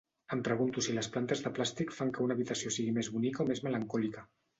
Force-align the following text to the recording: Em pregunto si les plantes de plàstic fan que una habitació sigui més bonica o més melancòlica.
Em 0.35 0.39
pregunto 0.45 0.83
si 0.85 0.93
les 0.95 1.09
plantes 1.17 1.43
de 1.47 1.51
plàstic 1.57 1.93
fan 1.97 2.13
que 2.15 2.23
una 2.23 2.35
habitació 2.37 2.73
sigui 2.79 2.95
més 2.97 3.11
bonica 3.19 3.45
o 3.45 3.47
més 3.51 3.63
melancòlica. 3.69 4.25